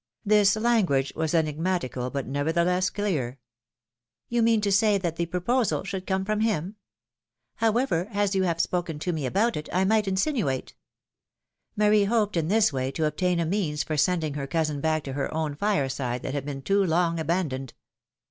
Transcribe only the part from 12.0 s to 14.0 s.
hoped in this way to obtain a means for